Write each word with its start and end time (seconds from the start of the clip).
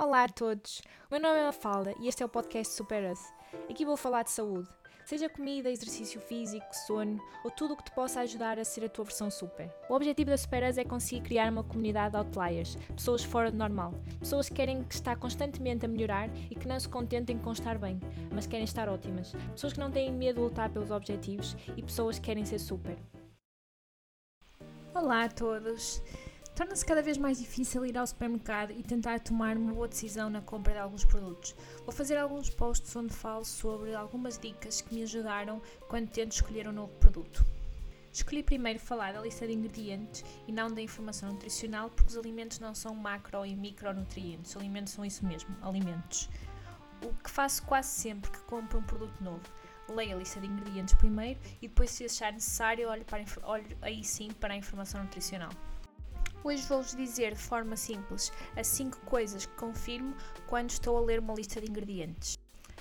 Olá 0.00 0.24
a 0.24 0.28
todos, 0.30 0.80
o 1.10 1.12
meu 1.12 1.20
nome 1.20 1.40
é 1.40 1.44
Mafalda 1.44 1.94
e 2.00 2.08
este 2.08 2.22
é 2.22 2.26
o 2.26 2.28
podcast 2.28 2.72
Super 2.72 3.12
Us. 3.12 3.20
Aqui 3.68 3.84
vou 3.84 3.98
falar 3.98 4.22
de 4.22 4.30
saúde, 4.30 4.66
seja 5.04 5.28
comida, 5.28 5.70
exercício 5.70 6.18
físico, 6.22 6.74
sono 6.86 7.20
ou 7.44 7.50
tudo 7.50 7.74
o 7.74 7.76
que 7.76 7.84
te 7.84 7.90
possa 7.90 8.20
ajudar 8.20 8.58
a 8.58 8.64
ser 8.64 8.82
a 8.82 8.88
tua 8.88 9.04
versão 9.04 9.30
super. 9.30 9.70
O 9.90 9.94
objetivo 9.94 10.30
da 10.30 10.38
Super 10.38 10.66
Us 10.66 10.78
é 10.78 10.84
conseguir 10.84 11.20
criar 11.20 11.52
uma 11.52 11.62
comunidade 11.62 12.12
de 12.12 12.16
outliers, 12.16 12.76
pessoas 12.96 13.22
fora 13.22 13.50
do 13.50 13.58
normal, 13.58 13.92
pessoas 14.18 14.48
que 14.48 14.54
querem 14.54 14.86
estar 14.88 15.16
constantemente 15.16 15.84
a 15.84 15.88
melhorar 15.88 16.30
e 16.50 16.54
que 16.54 16.66
não 16.66 16.80
se 16.80 16.88
contentem 16.88 17.36
com 17.36 17.52
estar 17.52 17.76
bem, 17.76 18.00
mas 18.32 18.46
querem 18.46 18.64
estar 18.64 18.88
ótimas, 18.88 19.34
pessoas 19.52 19.74
que 19.74 19.80
não 19.80 19.90
têm 19.90 20.10
medo 20.10 20.36
de 20.36 20.40
lutar 20.40 20.70
pelos 20.70 20.90
objetivos 20.90 21.54
e 21.76 21.82
pessoas 21.82 22.18
que 22.18 22.24
querem 22.24 22.46
ser 22.46 22.58
super. 22.58 22.96
Olá 24.94 25.24
a 25.24 25.28
todos! 25.28 26.02
Torna-se 26.60 26.84
cada 26.84 27.00
vez 27.00 27.16
mais 27.16 27.38
difícil 27.38 27.86
ir 27.86 27.96
ao 27.96 28.06
supermercado 28.06 28.70
e 28.70 28.82
tentar 28.82 29.18
tomar 29.20 29.56
uma 29.56 29.72
boa 29.72 29.88
decisão 29.88 30.28
na 30.28 30.42
compra 30.42 30.74
de 30.74 30.78
alguns 30.78 31.06
produtos. 31.06 31.56
Vou 31.86 31.90
fazer 31.90 32.18
alguns 32.18 32.50
posts 32.50 32.94
onde 32.94 33.14
falo 33.14 33.46
sobre 33.46 33.94
algumas 33.94 34.36
dicas 34.36 34.82
que 34.82 34.94
me 34.94 35.02
ajudaram 35.02 35.62
quando 35.88 36.10
tento 36.10 36.32
escolher 36.32 36.68
um 36.68 36.72
novo 36.72 36.92
produto. 36.96 37.42
Escolhi 38.12 38.42
primeiro 38.42 38.78
falar 38.78 39.14
da 39.14 39.22
lista 39.22 39.46
de 39.46 39.54
ingredientes 39.54 40.22
e 40.46 40.52
não 40.52 40.70
da 40.70 40.82
informação 40.82 41.30
nutricional, 41.32 41.88
porque 41.88 42.10
os 42.10 42.18
alimentos 42.18 42.58
não 42.58 42.74
são 42.74 42.94
macro 42.94 43.46
e 43.46 43.56
micronutrientes, 43.56 44.50
os 44.50 44.56
alimentos 44.58 44.92
são 44.92 45.02
isso 45.02 45.24
mesmo, 45.24 45.56
alimentos. 45.62 46.28
O 47.02 47.14
que 47.24 47.30
faço 47.30 47.62
quase 47.62 47.88
sempre 47.88 48.30
que 48.30 48.40
compro 48.40 48.80
um 48.80 48.82
produto 48.82 49.18
novo. 49.24 49.40
Leio 49.88 50.14
a 50.14 50.18
lista 50.18 50.38
de 50.38 50.46
ingredientes 50.46 50.92
primeiro 50.92 51.40
e 51.62 51.68
depois, 51.68 51.90
se 51.90 52.04
achar 52.04 52.34
necessário, 52.34 52.86
olho, 52.86 53.06
para, 53.06 53.24
olho 53.44 53.78
aí 53.80 54.04
sim 54.04 54.30
para 54.30 54.52
a 54.52 54.56
informação 54.58 55.02
nutricional. 55.02 55.48
Hoje 56.42 56.62
vou-vos 56.62 56.94
dizer 56.94 57.34
de 57.34 57.40
forma 57.40 57.76
simples 57.76 58.32
as 58.56 58.66
5 58.68 59.00
coisas 59.00 59.44
que 59.44 59.54
confirmo 59.56 60.14
quando 60.46 60.70
estou 60.70 60.96
a 60.96 61.00
ler 61.02 61.20
uma 61.20 61.34
lista 61.34 61.60
de 61.60 61.68
ingredientes. 61.68 62.38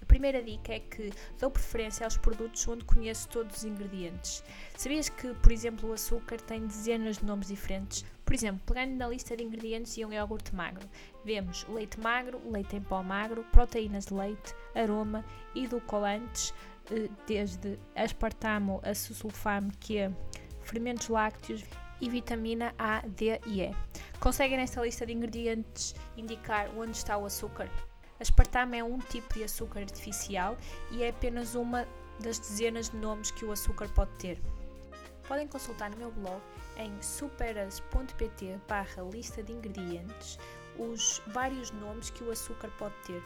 A 0.00 0.06
primeira 0.06 0.42
dica 0.42 0.72
é 0.72 0.80
que 0.80 1.12
dou 1.38 1.50
preferência 1.50 2.06
aos 2.06 2.16
produtos 2.16 2.66
onde 2.66 2.86
conheço 2.86 3.28
todos 3.28 3.58
os 3.58 3.64
ingredientes. 3.64 4.42
Sabias 4.74 5.10
que, 5.10 5.34
por 5.34 5.52
exemplo, 5.52 5.90
o 5.90 5.92
açúcar 5.92 6.40
tem 6.40 6.66
dezenas 6.66 7.18
de 7.18 7.26
nomes 7.26 7.48
diferentes? 7.48 8.06
Por 8.24 8.34
exemplo, 8.34 8.62
pegando 8.64 8.96
na 8.96 9.08
lista 9.08 9.36
de 9.36 9.44
ingredientes 9.44 9.94
de 9.94 10.04
um 10.04 10.12
iogurte 10.12 10.54
magro, 10.54 10.88
vemos 11.22 11.66
leite 11.68 12.00
magro, 12.00 12.40
leite 12.50 12.76
em 12.76 12.80
pó 12.80 13.02
magro, 13.02 13.44
proteínas 13.52 14.06
de 14.06 14.14
leite, 14.14 14.54
aroma, 14.74 15.22
edulcorantes, 15.54 16.54
eh, 16.90 17.10
desde 17.26 17.78
aspartamo 17.94 18.80
a 18.82 18.94
sulfame, 18.94 19.70
que 19.78 19.98
é 19.98 20.12
fermentos 20.62 21.08
lácteos 21.08 21.62
e 22.02 22.10
vitamina 22.10 22.74
A, 22.76 23.00
D 23.06 23.40
e 23.46 23.62
E. 23.62 23.74
Conseguem 24.20 24.58
nesta 24.58 24.82
lista 24.82 25.06
de 25.06 25.12
ingredientes 25.12 25.94
indicar 26.16 26.68
onde 26.76 26.96
está 26.96 27.16
o 27.16 27.24
açúcar? 27.24 27.70
Aspartame 28.20 28.78
é 28.78 28.84
um 28.84 28.98
tipo 28.98 29.32
de 29.34 29.44
açúcar 29.44 29.80
artificial 29.80 30.56
e 30.90 31.02
é 31.02 31.08
apenas 31.08 31.54
uma 31.54 31.86
das 32.20 32.38
dezenas 32.38 32.90
de 32.90 32.96
nomes 32.96 33.30
que 33.30 33.44
o 33.44 33.52
açúcar 33.52 33.88
pode 33.88 34.10
ter. 34.18 34.40
Podem 35.26 35.46
consultar 35.46 35.90
no 35.90 35.96
meu 35.96 36.10
blog 36.10 36.40
em 36.76 37.00
superas.pt 37.00 38.60
barra 38.68 39.02
lista 39.02 39.42
de 39.42 39.52
ingredientes 39.52 40.38
os 40.78 41.22
vários 41.28 41.70
nomes 41.70 42.10
que 42.10 42.24
o 42.24 42.30
açúcar 42.30 42.68
pode 42.78 42.94
ter. 43.06 43.22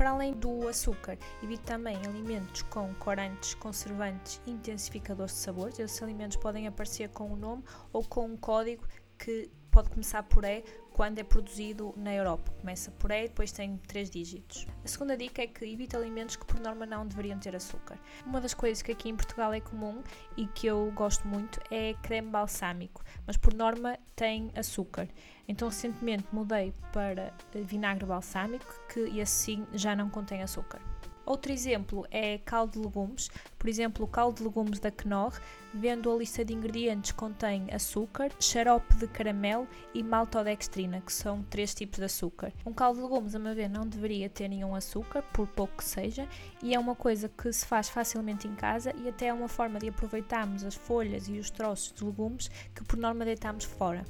Para 0.00 0.12
além 0.12 0.32
do 0.32 0.66
açúcar, 0.66 1.18
evite 1.42 1.62
também 1.64 1.94
alimentos 1.94 2.62
com 2.62 2.94
corantes, 2.94 3.52
conservantes 3.52 4.40
intensificadores 4.46 5.34
de 5.34 5.40
sabores. 5.40 5.78
Esses 5.78 6.02
alimentos 6.02 6.38
podem 6.38 6.66
aparecer 6.66 7.10
com 7.10 7.30
um 7.30 7.36
nome 7.36 7.62
ou 7.92 8.02
com 8.02 8.24
um 8.24 8.34
código 8.34 8.82
que 9.18 9.50
pode 9.70 9.90
começar 9.90 10.22
por 10.24 10.44
E 10.44 10.64
quando 10.92 11.18
é 11.18 11.24
produzido 11.24 11.94
na 11.96 12.12
Europa. 12.12 12.50
Começa 12.60 12.90
por 12.92 13.10
E 13.10 13.24
e 13.24 13.28
depois 13.28 13.52
tem 13.52 13.76
três 13.86 14.10
dígitos. 14.10 14.66
A 14.84 14.88
segunda 14.88 15.16
dica 15.16 15.42
é 15.42 15.46
que 15.46 15.64
evite 15.64 15.96
alimentos 15.96 16.36
que 16.36 16.44
por 16.44 16.60
norma 16.60 16.84
não 16.84 17.06
deveriam 17.06 17.38
ter 17.38 17.56
açúcar. 17.56 17.98
Uma 18.26 18.40
das 18.40 18.52
coisas 18.52 18.82
que 18.82 18.92
aqui 18.92 19.08
em 19.08 19.16
Portugal 19.16 19.52
é 19.52 19.60
comum 19.60 20.02
e 20.36 20.46
que 20.46 20.66
eu 20.66 20.92
gosto 20.94 21.26
muito 21.26 21.60
é 21.70 21.94
creme 22.02 22.28
balsâmico, 22.28 23.02
mas 23.26 23.36
por 23.36 23.54
norma 23.54 23.98
tem 24.14 24.50
açúcar. 24.54 25.08
Então 25.48 25.68
recentemente 25.68 26.26
mudei 26.32 26.74
para 26.92 27.32
vinagre 27.54 28.04
balsâmico, 28.04 28.72
que 28.92 29.00
esse 29.18 29.32
sim 29.32 29.66
já 29.72 29.96
não 29.96 30.10
contém 30.10 30.42
açúcar. 30.42 30.80
Outro 31.30 31.52
exemplo 31.52 32.04
é 32.10 32.38
caldo 32.38 32.72
de 32.72 32.78
legumes. 32.80 33.30
Por 33.56 33.68
exemplo, 33.68 34.04
o 34.04 34.08
caldo 34.08 34.38
de 34.38 34.42
legumes 34.42 34.80
da 34.80 34.90
Knorr, 34.90 35.40
vendo 35.72 36.10
a 36.10 36.16
lista 36.16 36.44
de 36.44 36.52
ingredientes, 36.52 37.12
contém 37.12 37.68
açúcar, 37.72 38.32
xarope 38.40 38.96
de 38.96 39.06
caramelo 39.06 39.68
e 39.94 40.02
maltodextrina, 40.02 41.00
que 41.00 41.12
são 41.12 41.44
três 41.44 41.72
tipos 41.72 42.00
de 42.00 42.06
açúcar. 42.06 42.52
Um 42.66 42.72
caldo 42.72 42.96
de 42.96 43.04
legumes, 43.04 43.36
a 43.36 43.38
meu 43.38 43.54
ver, 43.54 43.70
não 43.70 43.86
deveria 43.86 44.28
ter 44.28 44.48
nenhum 44.48 44.74
açúcar, 44.74 45.22
por 45.32 45.46
pouco 45.46 45.76
que 45.76 45.84
seja, 45.84 46.28
e 46.60 46.74
é 46.74 46.78
uma 46.80 46.96
coisa 46.96 47.28
que 47.28 47.52
se 47.52 47.64
faz 47.64 47.88
facilmente 47.88 48.48
em 48.48 48.56
casa 48.56 48.92
e 48.96 49.08
até 49.08 49.26
é 49.26 49.32
uma 49.32 49.46
forma 49.46 49.78
de 49.78 49.88
aproveitarmos 49.88 50.64
as 50.64 50.74
folhas 50.74 51.28
e 51.28 51.38
os 51.38 51.48
troços 51.48 51.92
de 51.92 52.04
legumes 52.04 52.50
que 52.74 52.82
por 52.82 52.98
norma 52.98 53.24
deitamos 53.24 53.62
fora. 53.62 54.04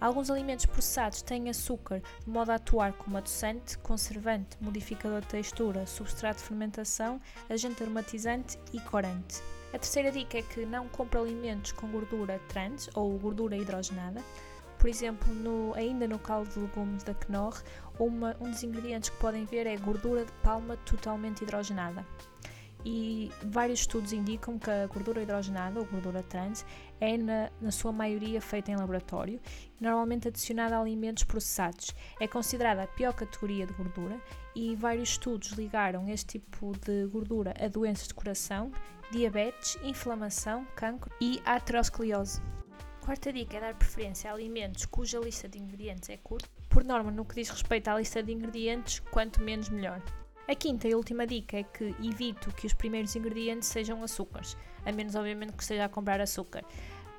Alguns 0.00 0.30
alimentos 0.30 0.64
processados 0.64 1.20
têm 1.20 1.50
açúcar 1.50 2.00
de 2.24 2.30
modo 2.30 2.50
a 2.50 2.54
atuar 2.54 2.94
como 2.94 3.18
adoçante, 3.18 3.76
conservante, 3.78 4.56
modificador 4.58 5.20
de 5.20 5.26
textura, 5.26 5.86
substrato 5.86 6.40
de 6.40 6.48
fermentação, 6.48 7.20
agente 7.50 7.82
aromatizante 7.82 8.58
e 8.72 8.80
corante. 8.80 9.42
A 9.74 9.78
terceira 9.78 10.10
dica 10.10 10.38
é 10.38 10.42
que 10.42 10.64
não 10.64 10.88
compre 10.88 11.20
alimentos 11.20 11.72
com 11.72 11.86
gordura 11.88 12.40
trans 12.48 12.88
ou 12.94 13.18
gordura 13.18 13.54
hidrogenada. 13.54 14.22
Por 14.78 14.88
exemplo, 14.88 15.34
no, 15.34 15.74
ainda 15.74 16.08
no 16.08 16.18
caldo 16.18 16.48
de 16.48 16.60
legumes 16.60 17.02
da 17.02 17.12
Knorr, 17.12 17.62
uma, 17.98 18.34
um 18.40 18.50
dos 18.50 18.62
ingredientes 18.62 19.10
que 19.10 19.18
podem 19.18 19.44
ver 19.44 19.66
é 19.66 19.76
gordura 19.76 20.24
de 20.24 20.32
palma 20.42 20.78
totalmente 20.78 21.42
hidrogenada 21.42 22.06
e 22.84 23.30
vários 23.44 23.80
estudos 23.80 24.12
indicam 24.12 24.58
que 24.58 24.70
a 24.70 24.86
gordura 24.86 25.22
hidrogenada 25.22 25.78
ou 25.78 25.86
gordura 25.86 26.22
trans 26.22 26.64
é 27.00 27.16
na, 27.16 27.50
na 27.60 27.70
sua 27.70 27.92
maioria 27.92 28.40
feita 28.40 28.70
em 28.70 28.76
laboratório 28.76 29.40
e 29.80 29.84
normalmente 29.84 30.28
adicionada 30.28 30.76
a 30.76 30.80
alimentos 30.80 31.24
processados. 31.24 31.94
É 32.20 32.26
considerada 32.26 32.82
a 32.82 32.86
pior 32.86 33.12
categoria 33.12 33.66
de 33.66 33.72
gordura 33.72 34.20
e 34.54 34.74
vários 34.76 35.10
estudos 35.10 35.50
ligaram 35.52 36.08
este 36.08 36.38
tipo 36.38 36.72
de 36.78 37.06
gordura 37.06 37.54
a 37.58 37.68
doenças 37.68 38.08
de 38.08 38.14
coração, 38.14 38.70
diabetes, 39.10 39.78
inflamação, 39.82 40.66
cancro 40.76 41.10
e 41.20 41.40
aterosclerose. 41.44 42.40
Quarta 43.00 43.32
dica 43.32 43.56
é 43.56 43.60
dar 43.60 43.74
preferência 43.74 44.30
a 44.30 44.34
alimentos 44.34 44.84
cuja 44.86 45.18
lista 45.18 45.48
de 45.48 45.58
ingredientes 45.58 46.08
é 46.10 46.16
curta. 46.16 46.48
Por 46.68 46.84
norma, 46.84 47.10
no 47.10 47.24
que 47.24 47.34
diz 47.34 47.48
respeito 47.48 47.88
à 47.88 47.98
lista 47.98 48.22
de 48.22 48.32
ingredientes, 48.32 49.00
quanto 49.10 49.42
menos 49.42 49.68
melhor. 49.68 50.00
A 50.50 50.54
quinta 50.56 50.88
e 50.88 50.96
última 50.96 51.28
dica 51.28 51.58
é 51.58 51.62
que 51.62 51.94
evito 52.02 52.52
que 52.52 52.66
os 52.66 52.74
primeiros 52.74 53.14
ingredientes 53.14 53.68
sejam 53.68 54.02
açúcares, 54.02 54.56
a 54.84 54.90
menos 54.90 55.14
obviamente 55.14 55.52
que 55.52 55.62
esteja 55.62 55.84
a 55.84 55.88
comprar 55.88 56.20
açúcar. 56.20 56.64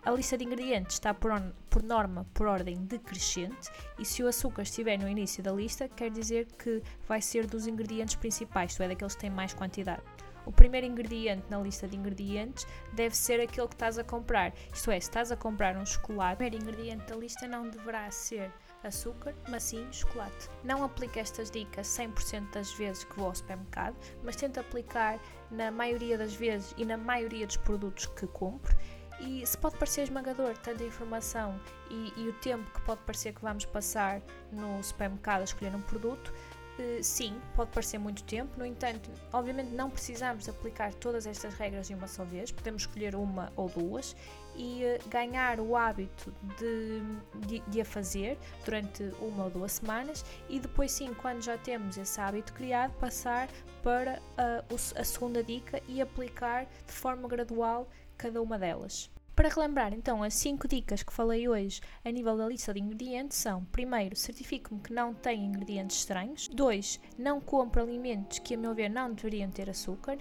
A 0.03 0.12
lista 0.12 0.38
de 0.38 0.44
ingredientes 0.44 0.96
está 0.96 1.14
por, 1.14 1.31
por, 1.70 1.81
norma 1.81 2.28
por 2.34 2.47
ordem 2.47 2.84
decrescente 2.84 3.72
e 3.97 4.03
se 4.03 4.22
o 4.22 4.28
açúcar 4.28 4.64
estiver 4.64 5.00
no 5.00 5.08
início 5.08 5.41
da 5.41 5.53
lista, 5.53 5.88
quer 5.88 6.12
dizer 6.12 6.46
que 6.59 6.84
vai 7.08 7.22
ser 7.22 7.47
dos 7.47 7.68
ingredientes 7.68 8.16
principais, 8.16 8.72
isto 8.72 8.84
é, 8.84 8.90
daqueles 8.90 9.16
que 9.16 9.22
têm 9.22 9.30
mais 9.30 9.53
quantidade. 9.53 10.03
O 10.46 10.52
primeiro 10.52 10.86
ingrediente 10.86 11.46
na 11.50 11.59
lista 11.59 11.88
de 11.88 11.96
ingredientes 11.96 12.68
deve 12.91 13.16
ser 13.16 13.40
aquele 13.40 13.70
que 13.70 13.75
estás 13.75 13.97
a 13.97 14.03
comprar, 14.03 14.53
isto 14.74 14.91
é, 14.91 15.00
se 15.00 15.08
estás 15.08 15.31
a 15.31 15.38
comprar 15.38 15.78
um 15.78 15.86
chocolate, 15.86 16.34
o 16.34 16.38
primeiro 16.38 16.66
ingrediente 16.66 17.06
da 17.06 17.16
lista 17.16 17.47
não 17.47 17.70
deverá 17.70 18.12
ser 18.12 18.52
açúcar, 18.84 19.36
mas 19.50 19.64
sim 19.64 19.88
chocolate. 19.92 20.50
Não 20.64 20.84
aplico 20.84 21.19
estas 21.19 21.50
dicas 21.50 21.88
100% 21.88 22.52
das 22.52 22.74
vezes 22.74 23.03
que 23.03 23.16
vou 23.16 23.28
ao 23.28 23.36
supermercado, 23.36 23.96
mas 24.24 24.36
tento 24.36 24.59
aplicar 24.59 25.19
na 25.50 25.72
maioria 25.72 26.18
das 26.18 26.34
vezes 26.34 26.74
e 26.78 26.86
na 26.86 26.97
maioria 26.97 27.46
dos 27.46 27.58
produtos 27.58 28.06
que 28.08 28.28
compro. 28.28 28.75
E 29.20 29.46
se 29.46 29.56
pode 29.58 29.78
parecer 29.78 30.02
esmagador 30.02 30.58
tanta 30.58 30.84
informação 30.84 31.59
e, 31.91 32.12
e 32.18 32.28
o 32.28 32.34
tempo 32.34 32.72
que 32.72 32.81
pode 32.81 33.02
parecer 33.02 33.34
que 33.34 33.41
vamos 33.41 33.66
passar 33.66 34.20
no 34.52 34.84
supermercado 34.84 35.41
a 35.41 35.44
escolher 35.44 35.75
um 35.75 35.81
produto, 35.81 36.34
eh, 36.81 37.03
sim, 37.03 37.39
pode 37.55 37.72
parecer 37.72 37.97
muito 37.97 38.23
tempo, 38.23 38.51
no 38.57 38.66
entanto, 38.66 39.11
obviamente 39.31 39.69
não 39.69 39.89
precisamos 39.89 40.49
aplicar 40.49 40.93
todas 40.95 41.28
estas 41.28 41.53
regras 41.53 41.87
de 41.87 41.93
uma 41.93 42.07
só 42.07 42.23
vez, 42.23 42.51
podemos 42.51 42.83
escolher 42.83 43.16
uma 43.16 43.51
ou 43.55 43.69
duas 43.69 44.16
e 44.55 44.81
uh, 44.83 45.09
ganhar 45.09 45.59
o 45.59 45.75
hábito 45.75 46.33
de, 46.57 47.01
de, 47.47 47.59
de, 47.67 47.81
a 47.81 47.85
fazer 47.85 48.37
durante 48.66 49.03
uma 49.22 49.45
ou 49.45 49.49
duas 49.49 49.73
semanas 49.73 50.25
e 50.49 50.59
depois 50.59 50.91
sim, 50.91 51.13
quando 51.13 51.41
já 51.41 51.57
temos 51.57 51.97
esse 51.97 52.19
hábito 52.19 52.51
criado, 52.53 52.93
passar 52.99 53.47
para 53.83 54.19
uh, 54.19 54.75
a 54.95 55.03
segunda 55.03 55.43
dica 55.43 55.81
e 55.87 56.01
aplicar 56.01 56.66
de 56.85 56.91
forma 56.91 57.28
gradual 57.28 57.87
cada 58.17 58.41
uma 58.41 58.57
delas. 58.57 59.09
Para 59.35 59.49
relembrar, 59.49 59.93
então, 59.93 60.22
as 60.22 60.33
5 60.35 60.67
dicas 60.67 61.03
que 61.03 61.13
falei 61.13 61.47
hoje 61.47 61.81
a 62.03 62.11
nível 62.11 62.37
da 62.37 62.47
lista 62.47 62.73
de 62.73 62.79
ingredientes 62.79 63.37
são: 63.37 63.63
primeiro, 63.66 64.16
certifique-me 64.16 64.79
que 64.79 64.93
não 64.93 65.13
tem 65.13 65.45
ingredientes 65.45 65.97
estranhos. 65.97 66.47
2. 66.49 66.99
Não 67.17 67.39
compre 67.39 67.81
alimentos 67.81 68.39
que, 68.39 68.55
a 68.55 68.57
meu 68.57 68.75
ver, 68.75 68.89
não 68.89 69.13
deveriam 69.13 69.49
ter 69.49 69.69
açúcar. 69.69 70.17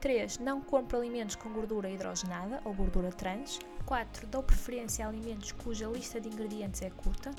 3. 0.00 0.38
Não 0.38 0.60
compre 0.60 0.96
alimentos 0.96 1.36
com 1.36 1.52
gordura 1.52 1.90
hidrogenada 1.90 2.60
ou 2.64 2.74
gordura 2.74 3.10
trans. 3.10 3.58
4. 3.86 4.26
Dou 4.26 4.42
preferência 4.42 5.04
a 5.04 5.08
alimentos 5.08 5.52
cuja 5.52 5.88
lista 5.88 6.20
de 6.20 6.28
ingredientes 6.28 6.82
é 6.82 6.90
curta. 6.90 7.30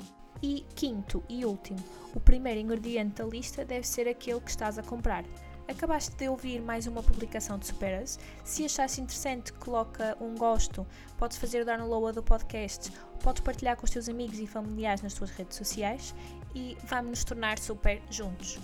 E 0.42 0.64
quinto 0.74 1.22
e 1.28 1.44
último, 1.44 1.78
o 2.14 2.20
primeiro 2.20 2.60
ingrediente 2.60 3.16
da 3.16 3.26
lista 3.26 3.62
deve 3.62 3.86
ser 3.86 4.08
aquele 4.08 4.40
que 4.40 4.50
estás 4.50 4.78
a 4.78 4.82
comprar. 4.82 5.24
Acabaste 5.70 6.16
de 6.16 6.28
ouvir 6.28 6.60
mais 6.60 6.88
uma 6.88 7.00
publicação 7.00 7.56
de 7.56 7.64
Superas. 7.64 8.18
Se 8.42 8.64
achaste 8.64 9.00
interessante, 9.00 9.52
coloca 9.52 10.16
um 10.20 10.34
gosto. 10.34 10.84
Podes 11.16 11.38
fazer 11.38 11.62
o 11.62 11.64
download 11.64 12.16
do 12.16 12.24
podcast. 12.24 12.90
Podes 13.22 13.40
partilhar 13.40 13.76
com 13.76 13.84
os 13.84 13.90
teus 13.90 14.08
amigos 14.08 14.40
e 14.40 14.48
familiares 14.48 15.00
nas 15.00 15.14
tuas 15.14 15.30
redes 15.30 15.56
sociais. 15.56 16.12
E 16.56 16.76
vamos 16.82 17.10
nos 17.10 17.24
tornar 17.24 17.56
super 17.60 18.02
juntos. 18.10 18.58